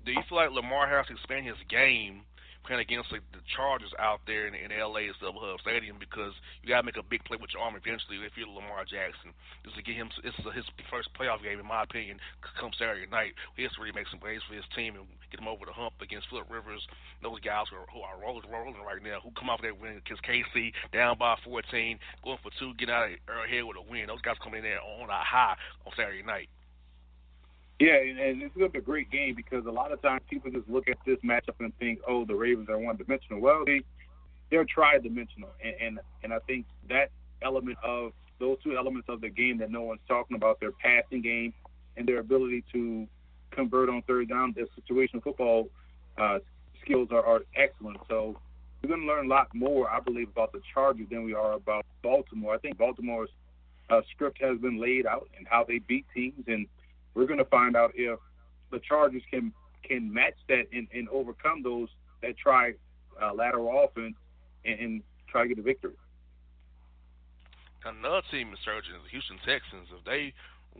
Do 0.05 0.11
you 0.11 0.21
feel 0.27 0.41
like 0.41 0.51
Lamar 0.51 0.89
has 0.89 1.07
to 1.07 1.13
expand 1.13 1.45
his 1.45 1.59
game 1.69 2.25
playing 2.65 2.81
against 2.81 3.11
like, 3.11 3.25
the 3.31 3.41
Chargers 3.55 3.91
out 3.99 4.21
there 4.27 4.47
in, 4.47 4.53
in 4.53 4.69
LA 4.71 5.09
at 5.09 5.17
StubHub 5.17 5.59
Stadium 5.61 5.97
because 5.99 6.33
you 6.61 6.69
got 6.69 6.81
to 6.81 6.87
make 6.87 6.97
a 6.97 7.05
big 7.05 7.23
play 7.25 7.37
with 7.39 7.51
your 7.53 7.63
arm 7.63 7.75
eventually 7.75 8.19
if 8.21 8.35
you're 8.35 8.47
Lamar 8.47 8.85
Jackson. 8.85 9.33
This 9.63 9.73
is 9.73 9.81
get 9.83 9.95
him. 9.95 10.09
This 10.23 10.35
is 10.37 10.45
his 10.53 10.67
first 10.91 11.09
playoff 11.15 11.41
game, 11.41 11.59
in 11.59 11.67
my 11.67 11.83
opinion. 11.83 12.19
Come 12.59 12.71
Saturday 12.77 13.07
night, 13.09 13.33
he 13.55 13.63
has 13.63 13.73
to 13.75 13.81
really 13.81 13.95
make 13.95 14.07
some 14.11 14.19
plays 14.19 14.43
for 14.47 14.55
his 14.55 14.67
team 14.75 14.95
and 14.95 15.07
get 15.31 15.39
him 15.39 15.47
over 15.47 15.65
the 15.65 15.75
hump 15.75 15.97
against 16.01 16.29
Philip 16.29 16.49
Rivers. 16.49 16.83
Those 17.23 17.39
guys 17.41 17.71
who 17.71 17.77
are, 17.77 17.89
who 17.89 18.01
are 18.01 18.19
rolling, 18.19 18.49
rolling 18.49 18.83
right 18.83 19.01
now, 19.01 19.19
who 19.23 19.31
come 19.33 19.49
off 19.49 19.63
that 19.63 19.79
win 19.79 20.01
against 20.03 20.23
KC 20.23 20.71
down 20.91 21.17
by 21.17 21.35
14, 21.45 21.99
going 22.23 22.39
for 22.43 22.51
two, 22.59 22.73
getting 22.75 22.93
out 22.93 23.09
of 23.09 23.17
uh, 23.27 23.45
ahead 23.45 23.63
with 23.65 23.77
a 23.77 23.85
win. 23.85 24.07
Those 24.07 24.21
guys 24.21 24.37
coming 24.43 24.61
in 24.61 24.69
there 24.69 24.83
on 24.83 25.09
a 25.09 25.21
high 25.23 25.55
on 25.85 25.93
Saturday 25.95 26.23
night. 26.23 26.49
Yeah, 27.79 27.95
and 27.95 28.41
it's 28.41 28.53
going 28.55 28.67
to 28.67 28.73
be 28.73 28.79
a 28.79 28.81
great 28.81 29.09
game 29.09 29.35
because 29.35 29.65
a 29.65 29.71
lot 29.71 29.93
of 29.93 30.01
times 30.01 30.21
people 30.29 30.51
just 30.51 30.67
look 30.67 30.89
at 30.89 30.97
this 31.05 31.17
matchup 31.23 31.55
and 31.59 31.73
think, 31.79 31.99
"Oh, 32.05 32.25
the 32.25 32.35
Ravens 32.35 32.69
are 32.69 32.77
one 32.77 32.97
dimensional." 32.97 33.39
Well, 33.39 33.63
they 33.65 33.81
they're 34.51 34.65
tri-dimensional, 34.65 35.49
and, 35.63 35.75
and 35.79 35.99
and 36.23 36.33
I 36.33 36.39
think 36.39 36.65
that 36.89 37.09
element 37.41 37.77
of 37.81 38.11
those 38.39 38.57
two 38.63 38.75
elements 38.77 39.07
of 39.07 39.21
the 39.21 39.29
game 39.29 39.57
that 39.59 39.71
no 39.71 39.81
one's 39.81 40.01
talking 40.07 40.35
about, 40.35 40.59
their 40.59 40.73
passing 40.73 41.21
game 41.21 41.53
and 41.95 42.07
their 42.07 42.19
ability 42.19 42.63
to 42.73 43.07
convert 43.51 43.89
on 43.89 44.01
third 44.03 44.29
down, 44.29 44.53
their 44.55 44.67
situational 44.79 45.23
football 45.23 45.69
uh, 46.17 46.39
skills 46.81 47.09
are, 47.11 47.25
are 47.25 47.41
excellent. 47.55 47.97
So 48.07 48.37
we're 48.81 48.89
going 48.89 49.01
to 49.01 49.07
learn 49.07 49.25
a 49.25 49.29
lot 49.29 49.53
more, 49.53 49.89
I 49.89 49.99
believe, 49.99 50.29
about 50.29 50.51
the 50.51 50.61
Chargers 50.73 51.07
than 51.09 51.23
we 51.23 51.33
are 51.33 51.53
about 51.53 51.85
Baltimore. 52.01 52.55
I 52.55 52.57
think 52.57 52.77
Baltimore's 52.77 53.29
uh, 53.89 54.01
script 54.13 54.41
has 54.41 54.57
been 54.59 54.79
laid 54.79 55.05
out 55.05 55.27
and 55.37 55.47
how 55.49 55.63
they 55.63 55.79
beat 55.79 56.05
teams 56.13 56.45
and 56.47 56.67
we're 57.13 57.25
going 57.25 57.39
to 57.39 57.45
find 57.45 57.75
out 57.75 57.91
if 57.95 58.19
the 58.71 58.79
Chargers 58.79 59.23
can 59.31 59.53
can 59.83 60.13
match 60.13 60.35
that 60.47 60.65
and, 60.73 60.87
and 60.93 61.07
overcome 61.09 61.63
those 61.63 61.87
that 62.21 62.37
try 62.37 62.73
uh, 63.21 63.33
lateral 63.33 63.85
offense 63.85 64.15
and, 64.65 64.79
and 64.79 65.03
try 65.27 65.43
to 65.43 65.49
get 65.49 65.57
a 65.57 65.61
victory. 65.61 65.93
Another 67.85 68.21
team 68.29 68.51
is 68.51 68.59
surging 68.65 68.93
the 69.01 69.09
Houston 69.09 69.37
Texans. 69.37 69.87
If 69.97 70.03
they 70.03 70.33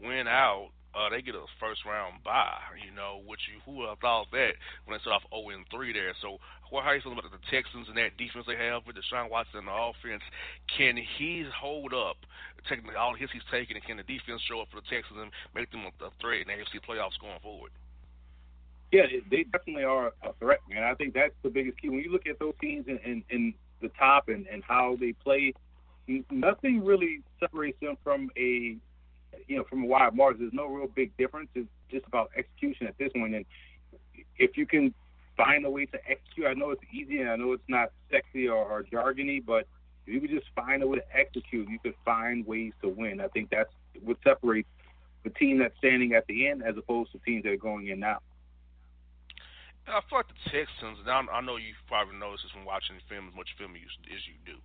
win 0.06 0.28
out, 0.28 0.70
uh, 0.98 1.10
they 1.10 1.22
get 1.22 1.36
a 1.38 1.46
first 1.60 1.86
round 1.86 2.24
bye. 2.24 2.58
You 2.82 2.94
know, 2.96 3.22
which 3.26 3.46
you 3.46 3.62
who 3.66 3.80
would 3.80 3.90
have 3.90 4.00
thought 4.00 4.32
that 4.32 4.58
when 4.86 4.98
they 4.98 5.02
start 5.02 5.22
off 5.22 5.30
0 5.30 5.54
and 5.54 5.66
3 5.70 5.94
there. 5.94 6.14
So, 6.22 6.42
what 6.70 6.84
how 6.84 6.94
you 6.94 7.02
feeling 7.02 7.18
about 7.18 7.30
the 7.30 7.42
Texans 7.50 7.90
and 7.90 7.98
that 7.98 8.18
defense 8.18 8.46
they 8.50 8.58
have 8.58 8.86
with 8.86 8.98
Deshaun 8.98 9.30
Watson 9.30 9.66
and 9.66 9.70
the 9.70 9.78
offense? 9.78 10.26
Can 10.70 10.98
he 10.98 11.46
hold 11.50 11.94
up, 11.94 12.18
taking 12.66 12.86
all 12.98 13.14
hits 13.14 13.34
he's 13.34 13.46
taking, 13.54 13.78
and 13.78 13.86
can 13.86 13.98
the 13.98 14.08
defense 14.08 14.42
show 14.46 14.62
up 14.62 14.70
for 14.74 14.82
the 14.82 14.90
Texans 14.90 15.22
and 15.22 15.30
make 15.54 15.70
them 15.70 15.86
a, 15.86 15.94
threat 16.22 16.42
in 16.42 16.50
the 16.50 16.58
AFC 16.58 16.82
playoffs 16.82 17.18
going 17.22 17.40
forward? 17.42 17.72
Yeah, 18.92 19.06
they 19.30 19.46
definitely 19.46 19.86
are 19.86 20.14
a 20.26 20.34
threat, 20.42 20.66
man. 20.70 20.84
I 20.84 20.96
think 20.96 21.14
that's 21.14 21.38
the 21.44 21.50
biggest 21.50 21.78
key. 21.78 21.90
When 21.90 22.02
you 22.02 22.12
look 22.12 22.26
at 22.26 22.40
those 22.40 22.58
teams 22.60 22.88
in, 22.88 22.98
in, 23.06 23.24
in 23.30 23.54
the 23.82 23.90
top 23.90 24.30
and, 24.30 24.48
and 24.48 24.64
how 24.64 24.98
they 25.00 25.14
play, 25.14 25.54
nothing 26.32 26.84
really 26.84 27.22
separates 27.40 27.80
them 27.80 27.98
from 28.04 28.32
a 28.36 28.78
you 29.50 29.58
know, 29.58 29.66
from 29.68 29.84
a 29.84 29.88
wide 29.88 30.16
margin, 30.16 30.42
there's 30.42 30.54
no 30.54 30.68
real 30.68 30.88
big 30.88 31.16
difference. 31.18 31.50
It's 31.56 31.68
just 31.92 32.06
about 32.06 32.30
execution 32.38 32.88
at 32.88 32.98
this 32.98 33.12
point. 33.14 33.34
And 33.34 33.46
if 34.38 34.56
you 34.56 34.66
can 34.66 34.94
find 35.36 35.66
a 35.66 35.70
way 35.70 35.86
to 35.88 35.98
execute, 36.08 36.46
I 36.48 36.54
know 36.54 36.70
it's 36.70 36.84
easy 36.94 37.20
and 37.20 37.30
I 37.30 37.36
know 37.36 37.54
it's 37.54 37.64
not 37.68 37.92
sexy 38.12 38.48
or, 38.48 38.64
or 38.64 38.84
jargony, 38.84 39.44
but 39.44 39.68
if 40.06 40.14
you 40.14 40.22
could 40.22 40.30
just 40.30 40.46
find 40.56 40.84
a 40.84 40.88
way 40.88 41.00
to 41.00 41.18
execute, 41.18 41.68
you 41.68 41.80
could 41.80 41.96
find 42.06 42.46
ways 42.46 42.74
to 42.84 42.90
win. 42.90 43.20
I 43.20 43.28
think 43.30 43.50
that's 43.50 43.72
what 44.04 44.18
separates 44.24 44.70
the 45.24 45.32
team 45.32 45.58
that's 45.58 45.76
standing 45.80 46.14
at 46.14 46.28
the 46.28 46.48
end 46.48 46.64
as 46.64 46.78
opposed 46.78 47.12
to 47.14 47.20
teams 47.26 47.44
that 47.44 47.52
are 47.52 47.58
going 47.58 47.88
in 47.88 48.00
now. 48.00 48.20
I 49.88 50.02
feel 50.08 50.20
like 50.20 50.28
the 50.30 50.52
Texans, 50.54 51.02
and 51.02 51.10
I, 51.10 51.42
know 51.42 51.58
you 51.58 51.74
probably 51.88 52.16
noticed 52.16 52.44
this 52.44 52.52
from 52.52 52.64
watching 52.64 53.02
film 53.10 53.28
as 53.28 53.34
much 53.34 53.50
film 53.58 53.74
as 53.74 54.22
you 54.30 54.38
do. 54.46 54.62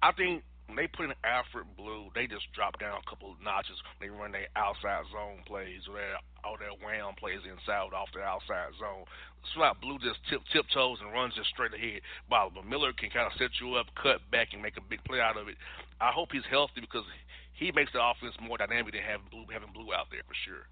I 0.00 0.12
think 0.12 0.42
when 0.66 0.74
they 0.74 0.90
put 0.90 1.06
in 1.06 1.14
Alfred 1.22 1.66
Blue, 1.78 2.10
they 2.14 2.26
just 2.26 2.50
drop 2.50 2.78
down 2.78 2.98
a 2.98 3.06
couple 3.08 3.30
of 3.30 3.38
notches. 3.42 3.78
They 4.00 4.10
run 4.10 4.32
their 4.34 4.50
outside 4.58 5.06
zone 5.14 5.46
plays, 5.46 5.86
or 5.86 5.94
their 5.94 6.18
all 6.42 6.58
their 6.58 6.74
wham 6.82 7.14
plays 7.18 7.42
inside 7.46 7.94
off 7.94 8.10
the 8.14 8.22
outside 8.22 8.74
zone. 8.78 9.06
Like 9.54 9.80
Blue 9.80 9.98
just 10.02 10.18
tip 10.26 10.42
tiptoes 10.52 10.98
and 11.00 11.14
runs 11.14 11.34
just 11.38 11.54
straight 11.54 11.72
ahead. 11.72 12.02
While 12.28 12.50
but 12.50 12.66
Miller 12.66 12.92
can 12.92 13.10
kind 13.10 13.30
of 13.30 13.38
set 13.38 13.54
you 13.62 13.78
up, 13.78 13.86
cut 13.94 14.18
back, 14.30 14.50
and 14.52 14.60
make 14.62 14.76
a 14.76 14.82
big 14.82 15.02
play 15.06 15.22
out 15.22 15.38
of 15.38 15.46
it. 15.46 15.56
I 16.00 16.10
hope 16.10 16.34
he's 16.34 16.46
healthy 16.50 16.82
because 16.82 17.06
he 17.54 17.70
makes 17.72 17.94
the 17.94 18.02
offense 18.02 18.34
more 18.42 18.58
dynamic 18.58 18.92
than 18.92 19.06
having 19.06 19.30
Blue 19.30 19.46
having 19.48 19.70
Blue 19.72 19.94
out 19.94 20.10
there 20.10 20.26
for 20.26 20.34
sure. 20.44 20.66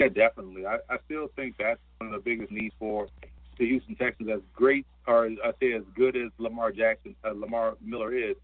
Yeah, 0.00 0.08
definitely. 0.08 0.64
I, 0.64 0.80
I 0.88 0.96
still 1.04 1.28
think 1.36 1.56
that's 1.58 1.80
one 1.98 2.14
of 2.14 2.16
the 2.16 2.24
biggest 2.24 2.50
needs 2.50 2.74
for 2.78 3.08
the 3.58 3.66
Houston 3.66 3.94
Texans. 3.96 4.30
As 4.32 4.40
great, 4.54 4.86
or 5.06 5.26
I 5.26 5.52
say 5.60 5.74
as 5.74 5.82
good 5.94 6.16
as 6.16 6.30
Lamar 6.38 6.72
Jackson, 6.72 7.14
uh, 7.24 7.32
Lamar 7.34 7.76
Miller 7.84 8.14
is, 8.14 8.36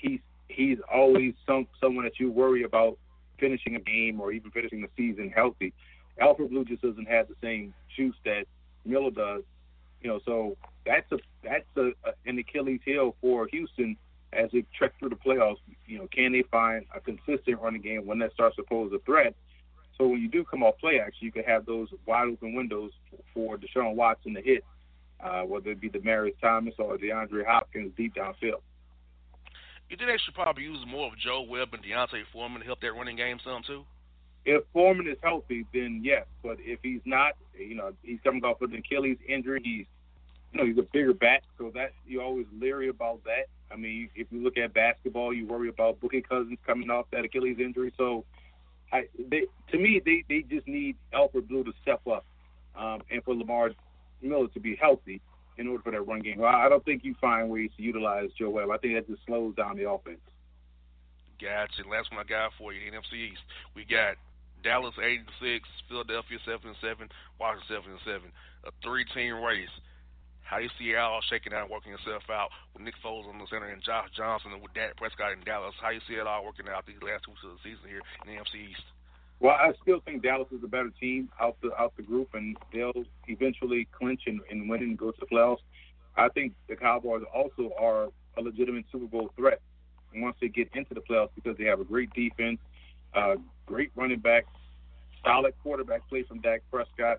he's 0.00 0.20
he's 0.48 0.78
always 0.92 1.34
some 1.46 1.66
someone 1.80 2.04
that 2.04 2.18
you 2.18 2.30
worry 2.30 2.62
about 2.62 2.98
finishing 3.38 3.76
a 3.76 3.80
game 3.80 4.20
or 4.20 4.32
even 4.32 4.50
finishing 4.50 4.82
the 4.82 4.88
season 4.96 5.30
healthy. 5.34 5.72
Alfred 6.20 6.50
Blue 6.50 6.64
just 6.64 6.82
doesn't 6.82 7.08
have 7.08 7.28
the 7.28 7.34
same 7.42 7.74
juice 7.96 8.14
that 8.24 8.44
Miller 8.84 9.10
does, 9.10 9.42
you 10.00 10.08
know. 10.08 10.20
So 10.24 10.56
that's 10.86 11.10
a 11.12 11.18
that's 11.42 11.66
a, 11.76 11.88
a 12.04 12.12
an 12.26 12.38
Achilles 12.38 12.80
heel 12.84 13.16
for 13.20 13.48
Houston 13.48 13.96
as 14.32 14.50
they 14.52 14.64
trek 14.76 14.92
through 14.98 15.10
the 15.10 15.16
playoffs. 15.16 15.58
You 15.86 15.98
know, 15.98 16.08
can 16.08 16.32
they 16.32 16.42
find 16.50 16.84
a 16.94 17.00
consistent 17.00 17.60
running 17.60 17.82
game 17.82 18.06
when 18.06 18.18
that 18.20 18.32
starts 18.32 18.56
to 18.56 18.62
pose 18.62 18.92
a 18.92 18.98
threat? 19.00 19.34
So 19.98 20.08
when 20.08 20.20
you 20.20 20.28
do 20.28 20.44
come 20.44 20.62
off 20.62 20.78
play 20.78 20.98
action, 20.98 21.24
you 21.24 21.32
can 21.32 21.44
have 21.44 21.66
those 21.66 21.88
wide 22.06 22.28
open 22.28 22.54
windows 22.54 22.90
for 23.32 23.56
Deshaun 23.56 23.94
Watson 23.94 24.34
to 24.34 24.42
hit, 24.42 24.64
uh, 25.20 25.42
whether 25.42 25.70
it 25.70 25.80
be 25.80 25.88
Demaryius 25.88 26.38
Thomas 26.40 26.74
or 26.78 26.96
DeAndre 26.98 27.46
Hopkins 27.46 27.92
deep 27.96 28.14
downfield. 28.14 28.60
You 29.94 29.98
think 29.98 30.10
they 30.10 30.18
should 30.24 30.34
probably 30.34 30.64
use 30.64 30.84
more 30.88 31.06
of 31.06 31.16
Joe 31.16 31.46
Webb 31.48 31.68
and 31.72 31.80
D'Onta 31.80 32.20
Foreman 32.32 32.58
to 32.58 32.66
help 32.66 32.80
that 32.80 32.94
running 32.94 33.14
game 33.14 33.38
some 33.44 33.62
too? 33.64 33.84
If 34.44 34.64
Foreman 34.72 35.06
is 35.06 35.18
healthy, 35.22 35.66
then 35.72 36.00
yes. 36.02 36.24
But 36.42 36.56
if 36.58 36.80
he's 36.82 37.00
not, 37.04 37.34
you 37.56 37.76
know, 37.76 37.92
he's 38.02 38.18
coming 38.24 38.44
off 38.44 38.60
an 38.60 38.74
Achilles 38.74 39.18
injury. 39.28 39.60
He's, 39.62 39.86
you 40.52 40.58
know, 40.58 40.66
he's 40.66 40.78
a 40.78 40.88
bigger 40.92 41.14
back, 41.14 41.44
so 41.58 41.70
that 41.76 41.92
you're 42.08 42.24
always 42.24 42.46
leery 42.60 42.88
about 42.88 43.22
that. 43.22 43.44
I 43.72 43.76
mean, 43.76 44.10
if 44.16 44.26
you 44.32 44.42
look 44.42 44.58
at 44.58 44.74
basketball, 44.74 45.32
you 45.32 45.46
worry 45.46 45.68
about 45.68 46.00
Boogie 46.00 46.28
Cousins 46.28 46.58
coming 46.66 46.90
off 46.90 47.06
that 47.12 47.24
Achilles 47.24 47.58
injury. 47.60 47.94
So, 47.96 48.24
I, 48.92 49.04
they, 49.16 49.42
to 49.70 49.78
me, 49.78 50.02
they 50.04 50.24
they 50.28 50.42
just 50.42 50.66
need 50.66 50.96
Alfred 51.12 51.46
Blue 51.46 51.62
to 51.62 51.72
step 51.82 52.04
up, 52.08 52.24
um, 52.76 53.00
and 53.12 53.22
for 53.22 53.36
Lamar 53.36 53.70
Miller 54.20 54.48
to 54.54 54.58
be 54.58 54.74
healthy 54.74 55.20
in 55.56 55.68
order 55.68 55.84
for 55.84 55.92
that 55.92 56.02
run 56.02 56.18
game. 56.18 56.33
Well, 56.44 56.52
I 56.52 56.68
don't 56.68 56.84
think 56.84 57.08
you 57.08 57.16
find 57.24 57.48
ways 57.48 57.72
to 57.78 57.82
utilize 57.82 58.28
Joe 58.36 58.52
Webb. 58.52 58.68
I 58.68 58.76
think 58.76 59.00
that 59.00 59.08
just 59.08 59.24
slows 59.24 59.56
down 59.56 59.80
the 59.80 59.88
offense. 59.88 60.20
Gotcha. 61.40 61.88
Last 61.88 62.12
one 62.12 62.20
I 62.20 62.28
got 62.28 62.52
for 62.60 62.68
you, 62.76 62.84
NFC 62.84 63.32
East. 63.32 63.40
We 63.72 63.88
got 63.88 64.20
Dallas 64.60 64.92
eight 65.00 65.24
and 65.24 65.36
six, 65.40 65.64
Philadelphia 65.88 66.36
seven 66.44 66.76
and 66.76 66.80
seven, 66.84 67.08
Washington 67.40 67.64
seven 67.72 67.88
and 67.96 68.04
seven. 68.04 68.28
A 68.68 68.76
three 68.84 69.08
team 69.16 69.40
race. 69.40 69.72
How 70.44 70.60
do 70.60 70.68
you 70.68 70.74
see 70.76 70.92
it 70.92 71.00
all 71.00 71.24
shaking 71.32 71.56
out, 71.56 71.72
working 71.72 71.96
itself 71.96 72.28
out 72.28 72.52
with 72.76 72.84
Nick 72.84 73.00
Foles 73.00 73.24
on 73.24 73.40
the 73.40 73.48
center 73.48 73.72
and 73.72 73.80
Josh 73.80 74.12
Johnson 74.12 74.52
and 74.52 74.60
with 74.60 74.76
Dak 74.76 75.00
Prescott 75.00 75.32
in 75.32 75.40
Dallas? 75.48 75.72
How 75.80 75.88
do 75.88 75.96
you 75.96 76.04
see 76.04 76.20
it 76.20 76.28
all 76.28 76.44
working 76.44 76.68
out 76.68 76.84
these 76.84 77.00
last 77.00 77.24
two 77.24 77.32
weeks 77.32 77.48
of 77.48 77.56
the 77.56 77.64
season 77.64 77.88
here 77.88 78.04
in 78.20 78.28
the 78.28 78.36
NFC 78.36 78.68
East? 78.68 78.84
Well, 79.40 79.56
I 79.56 79.72
still 79.80 80.04
think 80.04 80.20
Dallas 80.20 80.52
is 80.52 80.60
a 80.60 80.68
better 80.68 80.92
team 81.00 81.32
out 81.40 81.56
the 81.64 81.72
out 81.80 81.96
the 81.96 82.04
group, 82.04 82.36
and 82.36 82.52
they'll 82.68 83.08
eventually 83.32 83.88
clinch 83.96 84.28
and, 84.28 84.44
and 84.52 84.68
win 84.68 84.84
and 84.84 85.00
go 85.00 85.08
to 85.08 85.16
the 85.16 85.24
playoffs. 85.24 85.64
I 86.16 86.28
think 86.28 86.54
the 86.68 86.76
Cowboys 86.76 87.22
also 87.34 87.72
are 87.78 88.08
a 88.36 88.40
legitimate 88.40 88.84
Super 88.90 89.06
Bowl 89.06 89.30
threat 89.36 89.60
once 90.14 90.36
they 90.40 90.48
get 90.48 90.68
into 90.74 90.94
the 90.94 91.00
playoffs 91.00 91.30
because 91.34 91.56
they 91.58 91.64
have 91.64 91.80
a 91.80 91.84
great 91.84 92.12
defense, 92.12 92.58
uh, 93.14 93.34
great 93.66 93.90
running 93.96 94.20
back, 94.20 94.44
solid 95.24 95.54
quarterback 95.62 96.08
play 96.08 96.22
from 96.22 96.40
Dak 96.40 96.62
Prescott, 96.70 97.18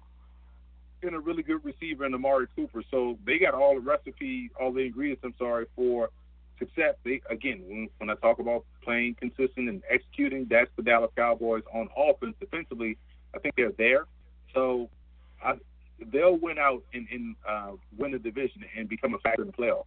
and 1.04 1.16
a 1.16 1.20
really 1.20 1.44
good 1.44 1.64
receiver 1.64 2.06
in 2.06 2.14
Amari 2.14 2.48
Cooper. 2.56 2.84
So 2.90 3.18
they 3.26 3.38
got 3.38 3.54
all 3.54 3.76
the 3.76 3.82
recipe, 3.82 4.50
all 4.60 4.72
the 4.72 4.82
ingredients. 4.82 5.22
I'm 5.24 5.36
sorry 5.38 5.66
for 5.76 6.10
success. 6.58 6.96
They 7.04 7.22
again, 7.30 7.64
when, 7.68 7.90
when 7.98 8.10
I 8.10 8.16
talk 8.16 8.40
about 8.40 8.66
playing 8.84 9.16
consistent 9.16 9.70
and 9.70 9.84
executing, 9.90 10.48
that's 10.50 10.70
the 10.76 10.84
Dallas 10.84 11.12
Cowboys 11.16 11.64
on 11.74 11.90
offense. 11.98 12.36
Defensively, 12.40 12.98
I 13.36 13.40
think 13.40 13.56
they're 13.56 13.72
there. 13.78 14.06
So 14.54 14.90
I, 15.44 15.56
they'll 16.12 16.38
win 16.38 16.58
out 16.58 16.84
and, 16.94 17.08
and 17.12 17.36
uh, 17.48 17.72
win 17.98 18.12
the 18.12 18.20
division 18.20 18.64
and 18.78 18.90
become 18.90 19.14
a 19.14 19.20
factor 19.20 19.42
in 19.42 19.48
the 19.48 19.54
playoffs. 19.54 19.86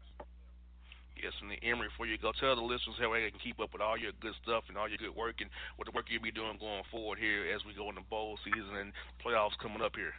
Yes, 1.21 1.33
and 1.43 1.51
then 1.51 1.59
Emory, 1.63 1.89
before 1.89 2.07
you 2.07 2.17
go, 2.17 2.31
tell 2.39 2.55
the 2.55 2.63
listeners 2.63 2.95
how 3.01 3.13
they 3.13 3.29
can 3.31 3.41
keep 3.43 3.59
up 3.59 3.73
with 3.73 3.83
all 3.83 3.99
your 3.99 4.13
good 4.21 4.35
stuff 4.43 4.65
and 4.69 4.79
all 4.79 4.89
your 4.89 4.99
good 4.99 5.17
work 5.17 5.37
and 5.41 5.51
what 5.77 5.87
the 5.87 5.91
work 5.91 6.07
you'll 6.09 6.23
be 6.23 6.31
doing 6.31 6.57
going 6.61 6.85
forward 6.93 7.19
here 7.19 7.53
as 7.53 7.65
we 7.67 7.75
go 7.75 7.89
into 7.89 8.03
bowl 8.03 8.39
season 8.45 8.77
and 8.79 8.93
playoffs 9.25 9.59
coming 9.61 9.83
up 9.83 9.97
here. 9.97 10.15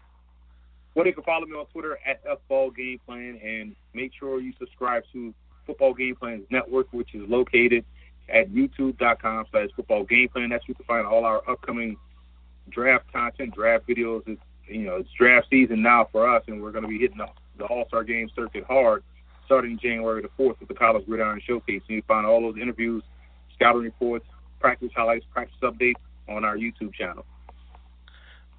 Well, 0.95 1.07
you 1.07 1.13
can 1.13 1.23
follow 1.23 1.45
me 1.45 1.53
on 1.53 1.67
Twitter 1.67 1.97
at 2.05 2.19
FBall 2.25 2.75
Game 2.75 2.99
Plan 3.05 3.39
and 3.41 3.75
make 3.93 4.11
sure 4.19 4.41
you 4.41 4.51
subscribe 4.59 5.03
to 5.13 5.33
Football 5.65 5.93
Game 5.93 6.15
Plans 6.15 6.43
Network, 6.49 6.91
which 6.91 7.15
is 7.15 7.23
located 7.29 7.85
at 8.33 8.51
youtube.com 8.51 9.45
slash 9.51 9.69
football 9.75 10.03
game 10.03 10.29
plan. 10.29 10.49
That's 10.49 10.67
where 10.67 10.71
you 10.73 10.75
can 10.75 10.85
find 10.85 11.07
all 11.07 11.25
our 11.25 11.41
upcoming 11.49 11.97
draft 12.69 13.11
content, 13.11 13.53
draft 13.55 13.87
videos. 13.87 14.23
It's, 14.27 14.41
you 14.69 14.85
know, 14.85 14.97
it's 14.97 15.09
draft 15.17 15.47
season 15.49 15.81
now 15.81 16.07
for 16.11 16.29
us, 16.29 16.43
and 16.47 16.61
we're 16.61 16.71
going 16.71 16.83
to 16.83 16.89
be 16.89 16.99
hitting 16.99 17.17
the, 17.17 17.27
the 17.57 17.65
All 17.65 17.85
Star 17.87 18.03
Game 18.03 18.29
circuit 18.35 18.63
hard 18.65 19.03
starting 19.45 19.79
January 19.81 20.21
the 20.21 20.29
4th 20.41 20.59
with 20.59 20.69
the 20.69 20.75
College 20.75 21.07
Gridiron 21.07 21.41
Showcase. 21.45 21.81
And 21.87 21.95
you 21.95 22.03
find 22.07 22.23
all 22.23 22.39
those 22.39 22.61
interviews, 22.61 23.01
scouting 23.55 23.81
reports, 23.81 24.25
practice 24.59 24.91
highlights, 24.95 25.25
practice 25.33 25.57
updates 25.63 25.95
on 26.27 26.45
our 26.45 26.55
YouTube 26.55 26.93
channel. 26.93 27.25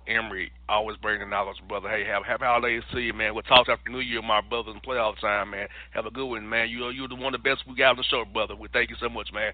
Emory, 0.08 0.50
always 0.68 0.96
bringing 0.96 1.20
the 1.20 1.26
knowledge, 1.26 1.58
brother. 1.68 1.88
Hey, 1.88 2.04
have 2.04 2.22
a 2.22 2.26
happy 2.26 2.44
holidays 2.44 2.82
to 2.90 2.98
you, 2.98 3.12
man. 3.12 3.34
We'll 3.34 3.44
talk 3.44 3.68
after 3.68 3.88
New 3.88 4.00
Year, 4.00 4.20
my 4.20 4.40
brothers, 4.40 4.74
in 4.74 4.80
playoff 4.80 5.20
time, 5.20 5.50
man. 5.50 5.68
Have 5.92 6.06
a 6.06 6.10
good 6.10 6.26
one, 6.26 6.48
man. 6.48 6.68
You 6.68 6.90
you're 6.90 7.06
the 7.06 7.14
one 7.14 7.32
of 7.34 7.42
the 7.42 7.48
best 7.48 7.62
we 7.68 7.76
got 7.76 7.90
on 7.90 7.96
the 7.96 8.02
show, 8.02 8.24
brother. 8.24 8.56
We 8.56 8.66
thank 8.72 8.90
you 8.90 8.96
so 8.98 9.08
much, 9.08 9.28
man. 9.32 9.52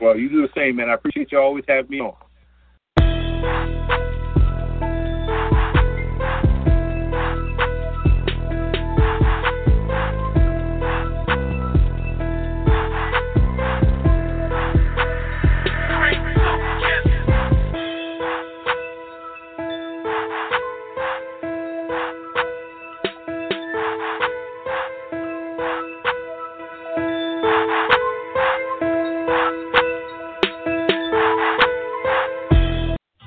Well, 0.00 0.18
you 0.18 0.28
do 0.28 0.42
the 0.42 0.48
same, 0.56 0.76
man. 0.76 0.90
I 0.90 0.94
appreciate 0.94 1.30
you 1.30 1.38
always 1.38 1.64
having 1.68 1.90
me 1.90 2.00
on. 2.00 2.16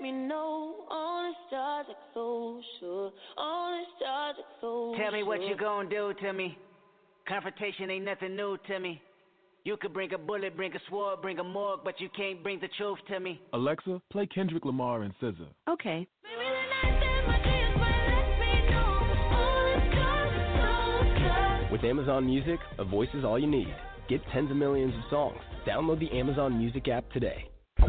me 0.00 0.12
know. 0.12 0.74
All 0.90 1.22
the 1.30 1.34
stars 1.48 1.86
are 1.88 2.02
so 2.14 2.60
sure. 2.78 3.12
All 3.36 3.70
the 3.72 3.84
stars 3.96 4.36
are 4.38 4.54
so 4.60 4.94
Tell 4.98 5.12
me 5.12 5.22
what 5.22 5.40
sure. 5.40 5.48
you 5.48 5.56
gonna 5.56 5.88
do 5.88 6.12
to 6.22 6.32
me. 6.32 6.58
Confrontation 7.28 7.90
ain't 7.90 8.04
nothing 8.04 8.34
new 8.36 8.56
to 8.68 8.78
me. 8.78 9.00
You 9.64 9.76
could 9.76 9.92
bring 9.92 10.12
a 10.14 10.18
bullet, 10.18 10.56
bring 10.56 10.74
a 10.74 10.78
sword, 10.88 11.20
bring 11.20 11.38
a 11.38 11.44
morgue, 11.44 11.80
but 11.84 12.00
you 12.00 12.08
can't 12.16 12.42
bring 12.42 12.60
the 12.60 12.68
truth 12.78 12.98
to 13.08 13.20
me. 13.20 13.40
Alexa, 13.52 14.00
play 14.10 14.26
Kendrick 14.26 14.64
Lamar 14.64 15.02
and 15.02 15.12
SZA. 15.22 15.46
Okay. 15.68 16.08
With 21.70 21.84
Amazon 21.84 22.26
Music, 22.26 22.58
a 22.78 22.84
voice 22.84 23.08
is 23.14 23.24
all 23.24 23.38
you 23.38 23.46
need. 23.46 23.72
Get 24.08 24.20
tens 24.32 24.50
of 24.50 24.56
millions 24.56 24.92
of 24.92 25.02
songs. 25.08 25.38
Download 25.66 26.00
the 26.00 26.10
Amazon 26.18 26.58
Music 26.58 26.88
app 26.88 27.08
today. 27.12 27.48